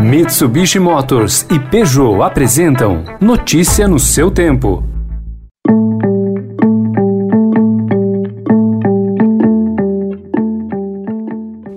Mitsubishi 0.00 0.80
Motors 0.80 1.46
e 1.50 1.58
Peugeot 1.58 2.22
apresentam 2.22 3.04
Notícia 3.20 3.86
no 3.86 3.98
seu 3.98 4.30
tempo. 4.30 4.82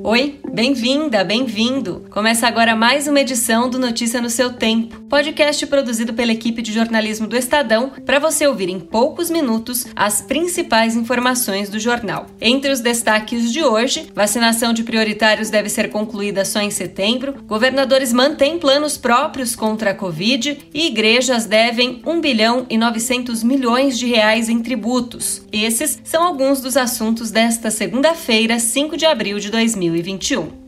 Oi, 0.03 0.39
bem-vinda, 0.51 1.23
bem-vindo. 1.23 2.05
Começa 2.09 2.47
agora 2.47 2.75
mais 2.75 3.07
uma 3.07 3.19
edição 3.19 3.69
do 3.69 3.77
Notícia 3.77 4.19
no 4.19 4.29
seu 4.29 4.51
tempo, 4.53 4.99
podcast 5.09 5.65
produzido 5.67 6.13
pela 6.13 6.31
equipe 6.31 6.61
de 6.61 6.73
jornalismo 6.73 7.27
do 7.27 7.37
Estadão 7.37 7.91
para 8.05 8.19
você 8.19 8.45
ouvir 8.45 8.69
em 8.69 8.79
poucos 8.79 9.29
minutos 9.29 9.85
as 9.95 10.21
principais 10.21 10.95
informações 10.95 11.69
do 11.69 11.79
jornal. 11.79 12.27
Entre 12.41 12.71
os 12.71 12.81
destaques 12.81 13.51
de 13.51 13.63
hoje, 13.63 14.11
vacinação 14.13 14.73
de 14.73 14.83
prioritários 14.83 15.49
deve 15.49 15.69
ser 15.69 15.89
concluída 15.89 16.43
só 16.43 16.59
em 16.59 16.69
setembro, 16.69 17.35
governadores 17.47 18.11
mantêm 18.11 18.59
planos 18.59 18.97
próprios 18.97 19.55
contra 19.55 19.91
a 19.91 19.95
Covid 19.95 20.57
e 20.73 20.87
igrejas 20.87 21.45
devem 21.45 22.01
1 22.05 22.21
bilhão 22.21 22.65
e 22.69 22.77
900 22.77 23.43
milhões 23.43 23.97
de 23.97 24.05
reais 24.05 24.49
em 24.49 24.61
tributos. 24.61 25.41
Esses 25.51 25.99
são 26.03 26.23
alguns 26.23 26.61
dos 26.61 26.75
assuntos 26.75 27.31
desta 27.31 27.71
segunda-feira, 27.71 28.59
5 28.59 28.97
de 28.97 29.05
abril 29.05 29.39
de 29.39 29.49
2021. 29.49 30.67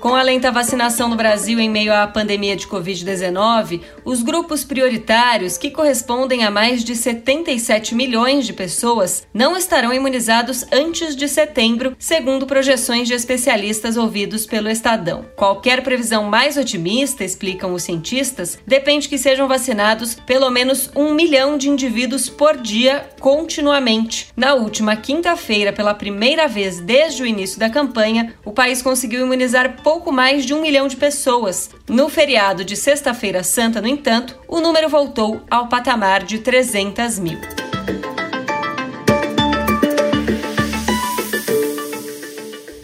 Com 0.00 0.14
a 0.14 0.22
lenta 0.22 0.52
vacinação 0.52 1.08
no 1.08 1.16
Brasil 1.16 1.58
em 1.58 1.68
meio 1.68 1.92
à 1.92 2.06
pandemia 2.06 2.54
de 2.54 2.68
Covid-19, 2.68 3.80
os 4.04 4.22
grupos 4.22 4.62
prioritários, 4.62 5.58
que 5.58 5.72
correspondem 5.72 6.44
a 6.44 6.52
mais 6.52 6.84
de 6.84 6.94
77 6.94 7.96
milhões 7.96 8.46
de 8.46 8.52
pessoas, 8.52 9.26
não 9.34 9.56
estarão 9.56 9.92
imunizados 9.92 10.64
antes 10.72 11.16
de 11.16 11.26
setembro, 11.26 11.96
segundo 11.98 12.46
projeções 12.46 13.08
de 13.08 13.14
especialistas 13.14 13.96
ouvidos 13.96 14.46
pelo 14.46 14.70
Estadão. 14.70 15.24
Qualquer 15.34 15.82
previsão 15.82 16.24
mais 16.24 16.56
otimista, 16.56 17.24
explicam 17.24 17.74
os 17.74 17.82
cientistas, 17.82 18.56
depende 18.64 19.08
que 19.08 19.18
sejam 19.18 19.48
vacinados 19.48 20.14
pelo 20.14 20.48
menos 20.48 20.90
um 20.94 21.12
milhão 21.12 21.58
de 21.58 21.68
indivíduos 21.68 22.28
por 22.28 22.56
dia 22.56 23.08
continuamente. 23.18 24.28
Na 24.36 24.54
última 24.54 24.94
quinta-feira, 24.94 25.72
pela 25.72 25.92
primeira 25.92 26.46
vez 26.46 26.78
desde 26.78 27.24
o 27.24 27.26
início 27.26 27.58
da 27.58 27.68
campanha, 27.68 28.32
o 28.44 28.52
país 28.52 28.80
conseguiu 28.80 29.26
imunizar 29.26 29.82
pouco 29.88 30.12
mais 30.12 30.44
de 30.44 30.52
um 30.52 30.60
milhão 30.60 30.86
de 30.86 30.96
pessoas. 30.96 31.70
No 31.88 32.10
feriado 32.10 32.62
de 32.62 32.76
Sexta-feira 32.76 33.42
Santa, 33.42 33.80
no 33.80 33.88
entanto, 33.88 34.38
o 34.46 34.60
número 34.60 34.86
voltou 34.86 35.40
ao 35.50 35.66
patamar 35.66 36.24
de 36.24 36.40
300 36.40 37.18
mil. 37.18 37.38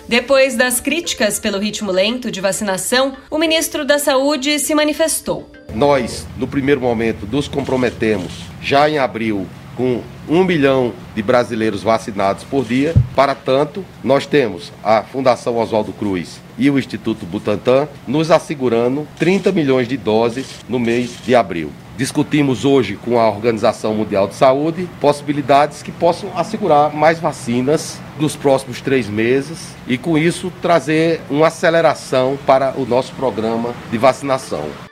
Depois 0.09 0.57
das 0.57 0.81
críticas 0.81 1.39
pelo 1.39 1.59
ritmo 1.59 1.93
lento 1.93 2.31
de 2.31 2.41
vacinação, 2.41 3.15
o 3.31 3.37
ministro 3.37 3.85
da 3.85 3.99
Saúde 3.99 4.59
se 4.59 4.75
manifestou. 4.75 5.51
Nós, 5.75 6.27
no 6.39 6.49
primeiro 6.49 6.81
momento, 6.81 7.27
nos 7.27 7.47
comprometemos 7.47 8.33
já 8.63 8.89
em 8.89 8.97
abril 8.97 9.47
com 9.77 10.03
um 10.29 10.45
milhão 10.45 10.93
de 11.15 11.23
brasileiros 11.23 11.83
vacinados 11.83 12.45
por 12.45 12.65
dia. 12.65 12.95
Para 13.15 13.35
tanto, 13.35 13.85
nós 14.03 14.27
temos 14.27 14.73
a 14.83 15.03
Fundação 15.03 15.57
Oswaldo 15.59 15.93
Cruz 15.93 16.41
e 16.57 16.71
o 16.71 16.79
Instituto 16.79 17.27
Butantan 17.27 17.89
nos 18.07 18.31
assegurando 18.31 19.07
30 19.19 19.53
milhões 19.53 19.89
de 19.89 19.97
doses 19.97 20.65
no 20.69 20.79
mês 20.79 21.17
de 21.25 21.35
abril. 21.35 21.71
Discutimos 21.97 22.65
hoje 22.65 22.97
com 22.97 23.21
a 23.21 23.29
Organização 23.29 23.95
Mundial 23.95 24.27
de 24.27 24.35
Saúde 24.35 24.89
possibilidades 25.01 25.81
que 25.81 25.93
possam 25.93 26.37
assegurar 26.37 26.93
mais 26.93 27.21
vacinas 27.21 28.01
nos 28.19 28.35
próximos 28.35 28.81
três 28.81 29.09
meses 29.09 29.77
e, 29.87 29.97
com 29.97 30.19
isso, 30.19 30.53
trazer 30.61 31.21
uma 31.31 31.47
aceleração 31.47 32.37
para 32.45 32.75
o 32.77 32.85
nosso 32.85 33.13
programa 33.15 33.73
de 33.93 33.99
vacinação. 33.99 34.84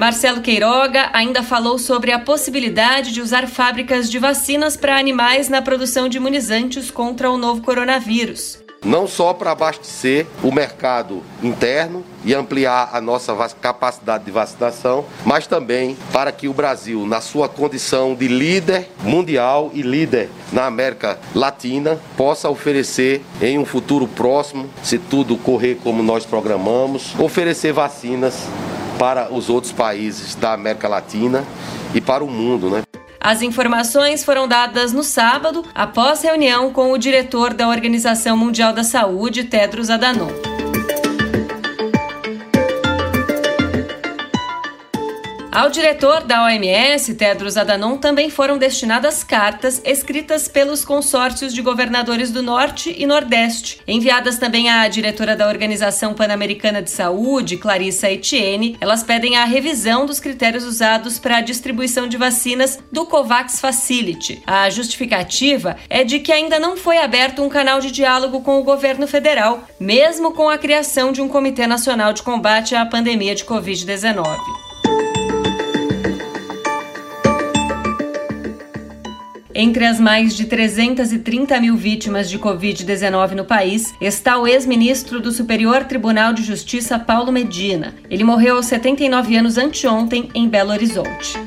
Marcelo 0.00 0.40
Queiroga 0.40 1.10
ainda 1.12 1.42
falou 1.42 1.78
sobre 1.78 2.10
a 2.10 2.18
possibilidade 2.18 3.12
de 3.12 3.20
usar 3.20 3.46
fábricas 3.46 4.08
de 4.08 4.18
vacinas 4.18 4.74
para 4.74 4.96
animais 4.98 5.50
na 5.50 5.60
produção 5.60 6.08
de 6.08 6.16
imunizantes 6.16 6.90
contra 6.90 7.30
o 7.30 7.36
novo 7.36 7.60
coronavírus. 7.60 8.58
Não 8.82 9.06
só 9.06 9.34
para 9.34 9.50
abastecer 9.50 10.26
o 10.42 10.50
mercado 10.50 11.22
interno 11.42 12.02
e 12.24 12.34
ampliar 12.34 12.88
a 12.94 13.00
nossa 13.02 13.36
capacidade 13.60 14.24
de 14.24 14.30
vacinação, 14.30 15.04
mas 15.26 15.46
também 15.46 15.98
para 16.10 16.32
que 16.32 16.48
o 16.48 16.54
Brasil, 16.54 17.04
na 17.04 17.20
sua 17.20 17.46
condição 17.46 18.14
de 18.14 18.26
líder 18.26 18.88
mundial 19.02 19.70
e 19.74 19.82
líder 19.82 20.30
na 20.50 20.64
América 20.64 21.18
Latina, 21.34 22.00
possa 22.16 22.48
oferecer 22.48 23.22
em 23.42 23.58
um 23.58 23.66
futuro 23.66 24.08
próximo, 24.08 24.70
se 24.82 24.96
tudo 24.96 25.36
correr 25.36 25.78
como 25.84 26.02
nós 26.02 26.24
programamos, 26.24 27.14
oferecer 27.18 27.74
vacinas 27.74 28.48
para 29.00 29.32
os 29.32 29.48
outros 29.48 29.72
países 29.72 30.34
da 30.34 30.52
América 30.52 30.86
Latina 30.86 31.42
e 31.94 32.02
para 32.02 32.22
o 32.22 32.28
mundo, 32.28 32.68
né? 32.68 32.82
As 33.18 33.40
informações 33.40 34.22
foram 34.22 34.46
dadas 34.46 34.92
no 34.92 35.02
sábado, 35.02 35.64
após 35.74 36.20
reunião 36.20 36.70
com 36.70 36.92
o 36.92 36.98
diretor 36.98 37.54
da 37.54 37.66
Organização 37.66 38.36
Mundial 38.36 38.74
da 38.74 38.84
Saúde, 38.84 39.44
Tedros 39.44 39.88
Adhanom. 39.88 40.49
Ao 45.60 45.68
diretor 45.68 46.24
da 46.24 46.44
OMS, 46.44 47.12
Tedros 47.16 47.58
Adhanom, 47.58 47.98
também 47.98 48.30
foram 48.30 48.56
destinadas 48.56 49.22
cartas 49.22 49.78
escritas 49.84 50.48
pelos 50.48 50.86
consórcios 50.86 51.52
de 51.52 51.60
governadores 51.60 52.30
do 52.30 52.42
Norte 52.42 52.96
e 52.96 53.04
Nordeste, 53.04 53.78
enviadas 53.86 54.38
também 54.38 54.70
à 54.70 54.88
diretora 54.88 55.36
da 55.36 55.46
Organização 55.46 56.14
Pan-Americana 56.14 56.80
de 56.80 56.90
Saúde, 56.90 57.58
Clarissa 57.58 58.10
Etienne. 58.10 58.78
Elas 58.80 59.02
pedem 59.02 59.36
a 59.36 59.44
revisão 59.44 60.06
dos 60.06 60.18
critérios 60.18 60.64
usados 60.64 61.18
para 61.18 61.36
a 61.36 61.42
distribuição 61.42 62.08
de 62.08 62.16
vacinas 62.16 62.78
do 62.90 63.04
COVAX 63.04 63.60
Facility. 63.60 64.42
A 64.46 64.70
justificativa 64.70 65.76
é 65.90 66.04
de 66.04 66.20
que 66.20 66.32
ainda 66.32 66.58
não 66.58 66.74
foi 66.74 66.96
aberto 66.96 67.42
um 67.42 67.50
canal 67.50 67.80
de 67.80 67.90
diálogo 67.90 68.40
com 68.40 68.58
o 68.58 68.64
governo 68.64 69.06
federal, 69.06 69.62
mesmo 69.78 70.32
com 70.32 70.48
a 70.48 70.56
criação 70.56 71.12
de 71.12 71.20
um 71.20 71.28
Comitê 71.28 71.66
Nacional 71.66 72.14
de 72.14 72.22
Combate 72.22 72.74
à 72.74 72.86
Pandemia 72.86 73.34
de 73.34 73.44
Covid-19. 73.44 74.69
Entre 79.62 79.84
as 79.84 80.00
mais 80.00 80.34
de 80.34 80.46
330 80.46 81.60
mil 81.60 81.76
vítimas 81.76 82.30
de 82.30 82.38
Covid-19 82.38 83.32
no 83.32 83.44
país 83.44 83.92
está 84.00 84.38
o 84.38 84.46
ex-ministro 84.46 85.20
do 85.20 85.30
Superior 85.30 85.84
Tribunal 85.84 86.32
de 86.32 86.42
Justiça, 86.42 86.98
Paulo 86.98 87.30
Medina. 87.30 87.94
Ele 88.08 88.24
morreu 88.24 88.56
aos 88.56 88.64
79 88.64 89.36
anos 89.36 89.58
anteontem 89.58 90.30
em 90.34 90.48
Belo 90.48 90.70
Horizonte. 90.70 91.38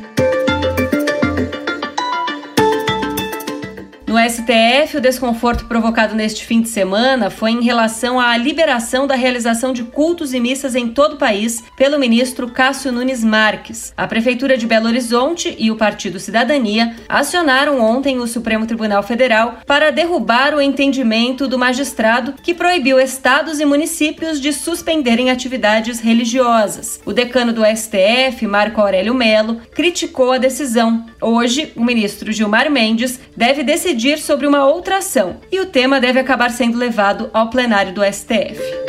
No 4.14 4.20
STF, 4.20 4.98
o 4.98 5.02
desconforto 5.02 5.66
provocado 5.66 6.14
neste 6.14 6.46
fim 6.46 6.62
de 6.62 6.70
semana 6.70 7.32
foi 7.32 7.50
em 7.50 7.64
relação 7.64 8.20
à 8.20 8.38
liberação 8.38 9.08
da 9.08 9.16
realização 9.16 9.74
de 9.74 9.84
cultos 9.86 10.36
e 10.36 10.40
missas 10.40 10.76
em 10.76 10.88
todo 10.88 11.14
o 11.14 11.18
país 11.18 11.64
pelo 11.76 11.98
ministro 11.98 12.48
Cássio 12.48 12.92
Nunes 12.92 13.24
Marques. 13.24 13.92
A 13.98 14.06
Prefeitura 14.06 14.56
de 14.56 14.68
Belo 14.68 14.86
Horizonte 14.86 15.56
e 15.58 15.72
o 15.72 15.76
Partido 15.76 16.20
Cidadania 16.20 16.96
acionaram 17.10 17.82
ontem 17.82 18.20
o 18.20 18.28
Supremo 18.28 18.68
Tribunal 18.68 19.02
Federal 19.02 19.58
para 19.66 19.92
derrubar 19.92 20.54
o 20.54 20.62
entendimento 20.62 21.48
do 21.48 21.58
magistrado 21.58 22.36
que 22.44 22.54
proibiu 22.54 23.00
estados 23.00 23.60
e 23.60 23.66
municípios 23.66 24.40
de 24.40 24.54
suspenderem 24.54 25.32
atividades 25.32 26.00
religiosas. 26.00 27.02
O 27.04 27.14
decano 27.14 27.52
do 27.52 27.66
STF, 27.66 28.46
Marco 28.46 28.80
Aurélio 28.80 29.16
Melo, 29.16 29.60
criticou 29.74 30.34
a 30.34 30.38
decisão. 30.38 31.04
Hoje, 31.24 31.72
o 31.76 31.84
ministro 31.84 32.34
Gilmar 32.34 32.70
Mendes 32.70 33.18
deve 33.36 33.64
decidir 33.64 34.20
sobre 34.20 34.46
uma 34.46 34.66
outra 34.66 34.98
ação 34.98 35.38
e 35.50 35.60
o 35.62 35.66
tema 35.66 36.00
deve 36.00 36.20
acabar 36.20 36.52
sendo 36.52 36.78
levado 36.78 37.30
ao 37.34 37.50
plenário 37.50 37.94
do 37.94 38.04
STF. 38.04 38.83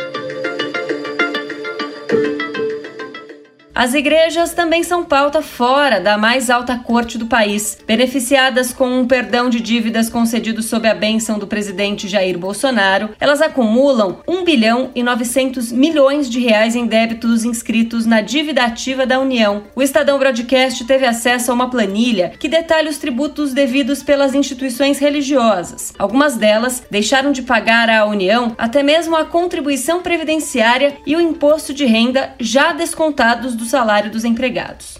As 3.75 3.93
igrejas 3.93 4.53
também 4.53 4.83
são 4.83 5.03
pauta 5.03 5.41
fora 5.41 5.99
da 5.99 6.17
mais 6.17 6.49
alta 6.49 6.77
corte 6.77 7.17
do 7.17 7.25
país. 7.25 7.77
Beneficiadas 7.85 8.71
com 8.71 8.87
um 8.87 9.05
perdão 9.05 9.49
de 9.49 9.59
dívidas 9.59 10.09
concedido 10.09 10.63
sob 10.63 10.87
a 10.87 10.95
bênção 10.95 11.37
do 11.37 11.45
presidente 11.45 12.07
Jair 12.07 12.39
Bolsonaro, 12.39 13.09
elas 13.19 13.41
acumulam 13.41 14.19
1 14.25 14.45
bilhão 14.45 14.91
e 14.95 15.03
900 15.03 15.73
milhões 15.73 16.29
de 16.29 16.39
reais 16.39 16.73
em 16.73 16.87
débitos 16.87 17.43
inscritos 17.43 18.05
na 18.05 18.21
dívida 18.21 18.63
ativa 18.63 19.05
da 19.05 19.19
União. 19.19 19.63
O 19.75 19.83
Estadão 19.83 20.17
Broadcast 20.17 20.85
teve 20.85 21.05
acesso 21.05 21.51
a 21.51 21.53
uma 21.53 21.69
planilha 21.69 22.31
que 22.39 22.47
detalha 22.47 22.89
os 22.89 22.97
tributos 22.97 23.51
devidos 23.51 24.01
pelas 24.01 24.33
instituições 24.33 24.99
religiosas. 24.99 25.91
Algumas 25.99 26.37
delas 26.37 26.81
deixaram 26.89 27.33
de 27.33 27.41
pagar 27.41 27.89
à 27.89 28.05
União 28.05 28.55
até 28.57 28.81
mesmo 28.81 29.17
a 29.17 29.25
contribuição 29.25 30.01
previdenciária 30.01 30.95
e 31.05 31.13
o 31.13 31.19
imposto 31.19 31.73
de 31.73 31.83
renda 31.83 32.33
já 32.39 32.71
descontados 32.71 33.53
do 33.53 33.64
do 33.65 33.69
salário 33.69 34.11
dos 34.11 34.23
empregados. 34.23 34.99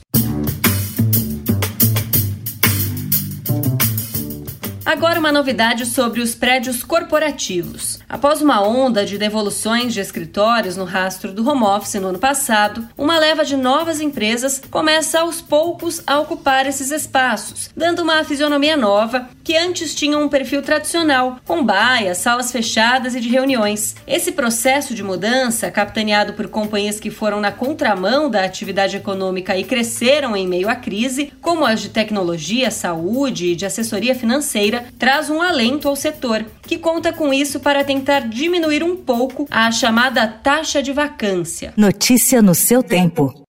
Agora 4.96 5.20
uma 5.20 5.30
novidade 5.30 5.86
sobre 5.86 6.22
os 6.22 6.36
prédios 6.36 6.82
corporativos. 6.82 8.00
Após 8.08 8.42
uma 8.42 8.66
onda 8.66 9.06
de 9.06 9.18
devoluções 9.18 9.94
de 9.94 10.00
escritórios 10.00 10.78
no 10.78 10.86
rastro 10.86 11.34
do 11.34 11.46
home 11.46 11.64
office 11.64 11.96
no 11.96 12.08
ano 12.08 12.18
passado, 12.18 12.88
uma 12.98 13.20
leva 13.20 13.44
de 13.44 13.58
novas 13.58 14.00
empresas 14.00 14.62
começa 14.72 15.20
aos 15.20 15.42
poucos 15.42 16.02
a 16.08 16.18
ocupar 16.18 16.66
esses 16.66 16.92
espaços, 16.92 17.70
dando 17.76 18.04
uma 18.04 18.24
fisionomia 18.24 18.78
nova 18.78 19.28
que 19.44 19.58
antes 19.58 19.94
tinha 19.94 20.18
um 20.18 20.30
perfil 20.30 20.62
tradicional, 20.62 21.40
com 21.46 21.64
baias, 21.64 22.18
salas 22.18 22.52
fechadas 22.52 23.16
e 23.16 23.20
de 23.20 23.28
reuniões. 23.30 23.96
Esse 24.08 24.32
processo 24.32 24.96
de 24.96 25.04
mudança, 25.04 25.70
capitaneado 25.70 26.34
por 26.34 26.48
companhias 26.48 27.00
que 27.02 27.12
foram 27.12 27.42
na 27.42 27.52
contramão 27.52 28.30
da 28.30 28.44
atividade 28.44 28.96
econômica 28.96 29.56
e 29.58 29.66
cresceram 29.66 30.36
em 30.36 30.48
meio 30.48 30.70
à 30.70 30.76
crise, 30.76 31.34
como 31.42 31.66
as 31.66 31.82
de 31.82 31.90
tecnologia, 31.90 32.72
saúde 32.72 33.48
e 33.48 33.56
de 33.56 33.66
assessoria 33.66 34.16
financeira, 34.16 34.85
traz 34.98 35.30
um 35.30 35.42
alento 35.42 35.88
ao 35.88 35.96
setor, 35.96 36.46
que 36.62 36.78
conta 36.78 37.14
com 37.14 37.34
isso 37.34 37.60
para 37.60 37.84
tentar 37.84 38.22
diminuir 38.22 38.84
um 38.84 38.96
pouco 38.96 39.48
a 39.50 39.72
chamada 39.72 40.28
taxa 40.28 40.82
de 40.82 40.92
vacância. 40.92 41.74
Notícia 41.78 42.42
no 42.42 42.56
seu 42.56 42.82
tempo. 42.82 43.45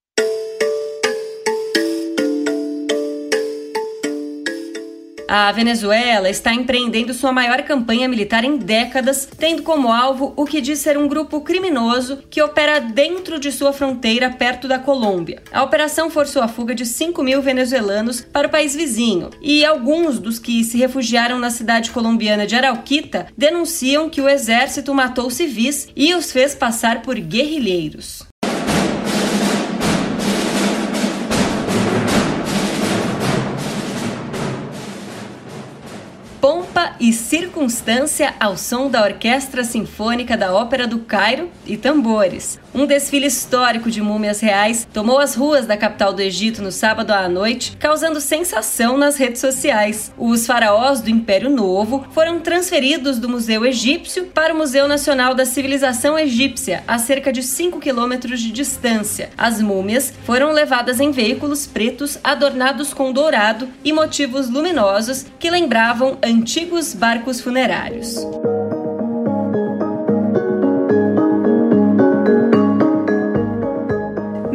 A 5.28 5.50
Venezuela 5.50 6.30
está 6.30 6.54
empreendendo 6.54 7.12
sua 7.12 7.32
maior 7.32 7.60
campanha 7.62 8.08
militar 8.08 8.44
em 8.44 8.56
décadas, 8.56 9.28
tendo 9.36 9.62
como 9.62 9.92
alvo 9.92 10.32
o 10.36 10.44
que 10.44 10.60
diz 10.60 10.78
ser 10.78 10.96
um 10.96 11.08
grupo 11.08 11.40
criminoso 11.40 12.22
que 12.30 12.40
opera 12.40 12.78
dentro 12.78 13.38
de 13.38 13.50
sua 13.50 13.72
fronteira 13.72 14.30
perto 14.30 14.68
da 14.68 14.78
Colômbia. 14.78 15.42
A 15.52 15.64
operação 15.64 16.10
forçou 16.10 16.42
a 16.42 16.48
fuga 16.48 16.74
de 16.74 16.86
5 16.86 17.22
mil 17.22 17.42
venezuelanos 17.42 18.20
para 18.20 18.46
o 18.46 18.50
país 18.50 18.74
vizinho, 18.76 19.30
e 19.40 19.64
alguns 19.64 20.18
dos 20.18 20.38
que 20.38 20.62
se 20.62 20.78
refugiaram 20.78 21.38
na 21.38 21.50
cidade 21.50 21.90
colombiana 21.90 22.46
de 22.46 22.54
Arauquita 22.54 23.26
denunciam 23.36 24.08
que 24.08 24.20
o 24.20 24.28
exército 24.28 24.94
matou 24.94 25.28
civis 25.30 25.88
e 25.96 26.14
os 26.14 26.30
fez 26.30 26.54
passar 26.54 27.02
por 27.02 27.18
guerrilheiros. 27.18 28.25
E 36.98 37.12
circunstância 37.12 38.34
ao 38.38 38.56
som 38.56 38.90
da 38.90 39.02
Orquestra 39.04 39.64
Sinfônica 39.64 40.36
da 40.36 40.54
Ópera 40.54 40.86
do 40.86 41.00
Cairo 41.00 41.50
e 41.66 41.76
tambores. 41.76 42.58
Um 42.76 42.84
desfile 42.84 43.26
histórico 43.26 43.90
de 43.90 44.02
múmias 44.02 44.38
reais 44.38 44.86
tomou 44.92 45.18
as 45.18 45.34
ruas 45.34 45.64
da 45.64 45.78
capital 45.78 46.12
do 46.12 46.20
Egito 46.20 46.60
no 46.60 46.70
sábado 46.70 47.10
à 47.10 47.26
noite, 47.26 47.74
causando 47.78 48.20
sensação 48.20 48.98
nas 48.98 49.16
redes 49.16 49.40
sociais. 49.40 50.12
Os 50.18 50.46
faraós 50.46 51.00
do 51.00 51.08
Império 51.08 51.48
Novo 51.48 52.06
foram 52.10 52.38
transferidos 52.38 53.18
do 53.18 53.30
Museu 53.30 53.64
Egípcio 53.64 54.26
para 54.26 54.52
o 54.52 54.58
Museu 54.58 54.86
Nacional 54.86 55.34
da 55.34 55.46
Civilização 55.46 56.18
Egípcia, 56.18 56.84
a 56.86 56.98
cerca 56.98 57.32
de 57.32 57.42
5 57.42 57.80
quilômetros 57.80 58.42
de 58.42 58.52
distância. 58.52 59.30
As 59.38 59.58
múmias 59.58 60.12
foram 60.26 60.52
levadas 60.52 61.00
em 61.00 61.10
veículos 61.10 61.66
pretos 61.66 62.18
adornados 62.22 62.92
com 62.92 63.10
dourado 63.10 63.70
e 63.82 63.90
motivos 63.90 64.50
luminosos 64.50 65.24
que 65.38 65.48
lembravam 65.48 66.18
antigos 66.22 66.92
barcos 66.92 67.40
funerários. 67.40 68.16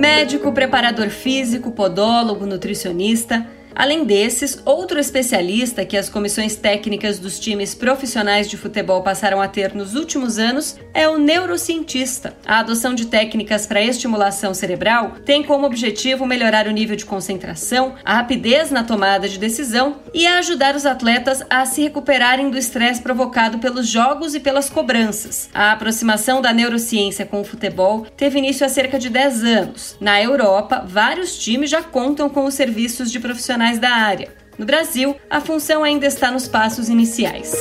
Médico, 0.01 0.51
preparador 0.51 1.09
físico, 1.11 1.69
podólogo, 1.69 2.47
nutricionista 2.47 3.47
Além 3.73 4.03
desses, 4.03 4.61
outro 4.65 4.99
especialista 4.99 5.85
que 5.85 5.95
as 5.95 6.09
comissões 6.09 6.55
técnicas 6.55 7.19
dos 7.19 7.39
times 7.39 7.73
profissionais 7.73 8.49
de 8.49 8.57
futebol 8.57 9.01
passaram 9.01 9.41
a 9.41 9.47
ter 9.47 9.73
nos 9.73 9.95
últimos 9.95 10.37
anos 10.37 10.77
é 10.93 11.07
o 11.07 11.17
neurocientista. 11.17 12.35
A 12.45 12.59
adoção 12.59 12.93
de 12.93 13.07
técnicas 13.07 13.65
para 13.65 13.81
estimulação 13.81 14.53
cerebral 14.53 15.15
tem 15.25 15.43
como 15.43 15.65
objetivo 15.65 16.25
melhorar 16.25 16.67
o 16.67 16.71
nível 16.71 16.95
de 16.95 17.05
concentração, 17.05 17.95
a 18.03 18.15
rapidez 18.15 18.71
na 18.71 18.83
tomada 18.83 19.27
de 19.27 19.37
decisão 19.37 19.97
e 20.13 20.27
ajudar 20.27 20.75
os 20.75 20.85
atletas 20.85 21.43
a 21.49 21.65
se 21.65 21.81
recuperarem 21.81 22.49
do 22.49 22.57
estresse 22.57 23.01
provocado 23.01 23.59
pelos 23.59 23.87
jogos 23.87 24.35
e 24.35 24.39
pelas 24.39 24.69
cobranças. 24.69 25.49
A 25.53 25.71
aproximação 25.71 26.41
da 26.41 26.53
neurociência 26.53 27.25
com 27.25 27.41
o 27.41 27.45
futebol 27.45 28.05
teve 28.17 28.39
início 28.39 28.65
há 28.65 28.69
cerca 28.69 28.99
de 28.99 29.09
10 29.09 29.43
anos. 29.43 29.97
Na 29.99 30.21
Europa, 30.21 30.83
vários 30.87 31.37
times 31.37 31.69
já 31.69 31.81
contam 31.81 32.29
com 32.29 32.45
os 32.45 32.53
serviços 32.53 33.11
de 33.11 33.19
profissionais 33.19 33.79
da 33.79 33.89
área. 33.89 34.29
No 34.57 34.65
Brasil, 34.65 35.15
a 35.29 35.41
função 35.41 35.83
ainda 35.83 36.05
está 36.05 36.29
nos 36.29 36.47
passos 36.47 36.89
iniciais. 36.89 37.53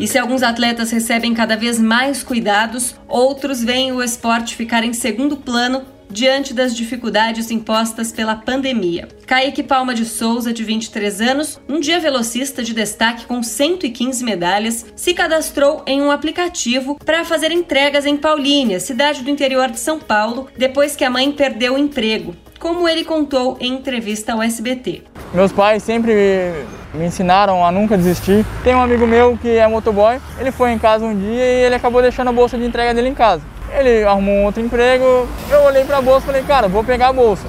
E 0.00 0.08
se 0.08 0.16
alguns 0.16 0.42
atletas 0.42 0.90
recebem 0.90 1.34
cada 1.34 1.58
vez 1.58 1.78
mais 1.78 2.22
cuidados, 2.22 2.94
outros 3.06 3.62
veem 3.62 3.92
o 3.92 4.02
esporte 4.02 4.56
ficar 4.56 4.82
em 4.82 4.94
segundo 4.94 5.36
plano 5.36 5.82
diante 6.08 6.54
das 6.54 6.74
dificuldades 6.74 7.50
impostas 7.50 8.10
pela 8.10 8.34
pandemia. 8.34 9.08
Kaique 9.26 9.62
Palma 9.62 9.94
de 9.94 10.06
Souza, 10.06 10.54
de 10.54 10.64
23 10.64 11.20
anos, 11.20 11.60
um 11.68 11.78
dia 11.78 12.00
velocista 12.00 12.62
de 12.62 12.72
destaque 12.72 13.26
com 13.26 13.42
115 13.42 14.24
medalhas, 14.24 14.86
se 14.96 15.12
cadastrou 15.12 15.82
em 15.86 16.00
um 16.00 16.10
aplicativo 16.10 16.98
para 17.04 17.22
fazer 17.22 17.52
entregas 17.52 18.06
em 18.06 18.16
Paulínia, 18.16 18.80
cidade 18.80 19.22
do 19.22 19.28
interior 19.28 19.70
de 19.70 19.78
São 19.78 19.98
Paulo, 19.98 20.48
depois 20.56 20.96
que 20.96 21.04
a 21.04 21.10
mãe 21.10 21.30
perdeu 21.30 21.74
o 21.74 21.78
emprego, 21.78 22.34
como 22.58 22.88
ele 22.88 23.04
contou 23.04 23.58
em 23.60 23.74
entrevista 23.74 24.32
ao 24.32 24.42
SBT. 24.42 25.02
Meus 25.34 25.52
pais 25.52 25.82
sempre 25.82 26.54
me 26.94 27.06
ensinaram 27.06 27.64
a 27.64 27.70
nunca 27.70 27.96
desistir. 27.96 28.44
Tem 28.62 28.74
um 28.74 28.80
amigo 28.80 29.06
meu 29.06 29.36
que 29.36 29.48
é 29.48 29.66
motoboy, 29.66 30.20
ele 30.38 30.50
foi 30.50 30.72
em 30.72 30.78
casa 30.78 31.04
um 31.04 31.16
dia 31.16 31.44
e 31.44 31.64
ele 31.64 31.74
acabou 31.74 32.02
deixando 32.02 32.28
a 32.28 32.32
bolsa 32.32 32.56
de 32.58 32.64
entrega 32.64 32.94
dele 32.94 33.08
em 33.08 33.14
casa. 33.14 33.42
Ele 33.72 34.04
arrumou 34.04 34.34
um 34.34 34.44
outro 34.44 34.62
emprego, 34.62 35.28
eu 35.48 35.60
olhei 35.62 35.84
para 35.84 35.98
a 35.98 36.02
bolsa 36.02 36.24
e 36.24 36.26
falei, 36.26 36.42
cara, 36.42 36.68
vou 36.68 36.82
pegar 36.82 37.08
a 37.08 37.12
bolsa. 37.12 37.46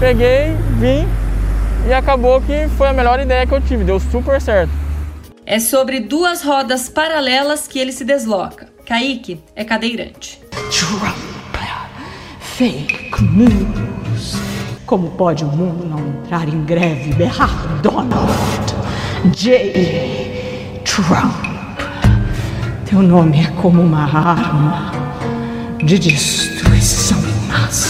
Peguei, 0.00 0.52
vim 0.78 1.06
e 1.86 1.92
acabou 1.92 2.40
que 2.40 2.68
foi 2.76 2.88
a 2.88 2.92
melhor 2.92 3.20
ideia 3.20 3.46
que 3.46 3.52
eu 3.52 3.60
tive, 3.60 3.84
deu 3.84 4.00
super 4.00 4.40
certo. 4.40 4.72
É 5.46 5.60
sobre 5.60 6.00
duas 6.00 6.42
rodas 6.42 6.88
paralelas 6.88 7.68
que 7.68 7.78
ele 7.78 7.92
se 7.92 8.04
desloca. 8.04 8.68
Kaique 8.86 9.42
é 9.54 9.64
cadeirante. 9.64 10.40
Trump, 10.70 11.16
fake 12.40 13.22
news. 13.22 14.53
Como 14.86 15.10
pode 15.12 15.42
o 15.44 15.48
mundo 15.48 15.86
não 15.88 15.98
entrar 15.98 16.46
em 16.46 16.62
greve 16.62 17.10
e 17.10 17.14
berrar 17.14 17.50
Donald 17.82 18.30
J. 19.32 20.80
Trump? 20.84 21.32
Teu 22.84 23.00
nome 23.00 23.40
é 23.40 23.46
como 23.62 23.80
uma 23.80 24.04
arma 24.04 24.92
de 25.82 25.98
destruição 25.98 27.18
em 27.18 27.48
massa. 27.48 27.83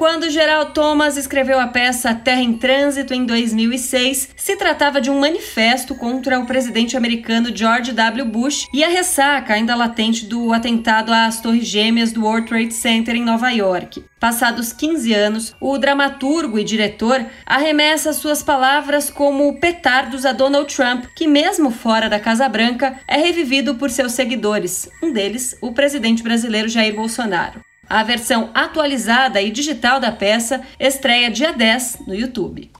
Quando 0.00 0.30
Gerald 0.30 0.72
Thomas 0.72 1.18
escreveu 1.18 1.60
a 1.60 1.66
peça 1.66 2.14
Terra 2.14 2.40
em 2.40 2.54
Trânsito 2.54 3.12
em 3.12 3.26
2006, 3.26 4.30
se 4.34 4.56
tratava 4.56 4.98
de 4.98 5.10
um 5.10 5.20
manifesto 5.20 5.94
contra 5.94 6.40
o 6.40 6.46
presidente 6.46 6.96
americano 6.96 7.54
George 7.54 7.92
W. 7.92 8.24
Bush 8.24 8.66
e 8.72 8.82
a 8.82 8.88
ressaca 8.88 9.52
ainda 9.52 9.74
latente 9.74 10.24
do 10.24 10.54
atentado 10.54 11.12
às 11.12 11.42
Torres 11.42 11.66
Gêmeas 11.66 12.12
do 12.12 12.24
World 12.24 12.48
Trade 12.48 12.72
Center 12.72 13.14
em 13.14 13.22
Nova 13.22 13.50
York. 13.50 14.02
Passados 14.18 14.72
15 14.72 15.12
anos, 15.12 15.54
o 15.60 15.76
dramaturgo 15.76 16.58
e 16.58 16.64
diretor 16.64 17.22
arremessa 17.44 18.14
suas 18.14 18.42
palavras 18.42 19.10
como 19.10 19.60
petardos 19.60 20.24
a 20.24 20.32
Donald 20.32 20.74
Trump, 20.74 21.04
que, 21.14 21.26
mesmo 21.26 21.70
fora 21.70 22.08
da 22.08 22.18
Casa 22.18 22.48
Branca, 22.48 22.98
é 23.06 23.18
revivido 23.18 23.74
por 23.74 23.90
seus 23.90 24.12
seguidores, 24.12 24.88
um 25.02 25.12
deles, 25.12 25.58
o 25.60 25.74
presidente 25.74 26.22
brasileiro 26.22 26.70
Jair 26.70 26.96
Bolsonaro. 26.96 27.60
A 27.90 28.04
versão 28.04 28.50
atualizada 28.54 29.42
e 29.42 29.50
digital 29.50 29.98
da 29.98 30.12
peça 30.12 30.60
estreia 30.78 31.28
dia 31.28 31.52
10 31.52 31.98
no 32.06 32.14
YouTube. 32.14 32.70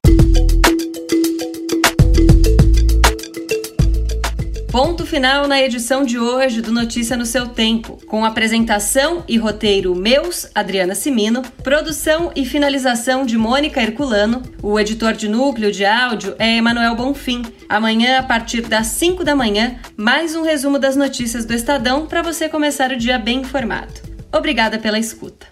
Ponto 4.71 5.05
final 5.05 5.49
na 5.49 5.61
edição 5.61 6.05
de 6.05 6.17
hoje 6.17 6.63
do 6.63 6.71
Notícia 6.71 7.17
no 7.17 7.27
seu 7.27 7.49
Tempo, 7.49 7.99
com 8.07 8.25
apresentação 8.25 9.25
e 9.27 9.37
roteiro 9.37 9.97
meus, 9.97 10.47
Adriana 10.55 10.95
Simino, 10.95 11.43
produção 11.65 12.31
e 12.37 12.47
finalização 12.47 13.27
de 13.27 13.37
Mônica 13.37 13.83
Herculano, 13.83 14.43
o 14.63 14.79
editor 14.79 15.15
de 15.15 15.29
núcleo 15.29 15.73
de 15.73 15.85
áudio 15.85 16.37
é 16.39 16.57
Emanuel 16.57 16.95
Bonfim. 16.95 17.43
Amanhã, 17.69 18.21
a 18.21 18.23
partir 18.23 18.61
das 18.61 18.87
5 18.87 19.25
da 19.25 19.35
manhã, 19.35 19.75
mais 19.97 20.37
um 20.37 20.43
resumo 20.43 20.79
das 20.79 20.95
notícias 20.95 21.45
do 21.45 21.53
Estadão 21.53 22.07
para 22.07 22.23
você 22.23 22.49
começar 22.49 22.93
o 22.93 22.97
dia 22.97 23.19
bem 23.19 23.41
informado. 23.41 24.10
Obrigada 24.33 24.79
pela 24.79 24.99
escuta. 24.99 25.47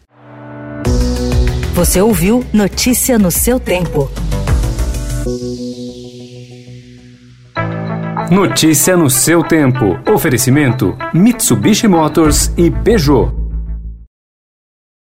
Você 1.75 2.01
ouviu 2.01 2.45
Notícia 2.53 3.19
no 3.19 3.31
seu 3.31 3.59
Tempo. 3.61 4.11
Notícia 8.31 8.95
no 8.95 9.09
seu 9.09 9.43
tempo. 9.43 9.99
Oferecimento: 10.13 10.95
Mitsubishi 11.15 11.89
Motors 11.89 12.53
e 12.59 12.71
Peugeot. 12.71 13.48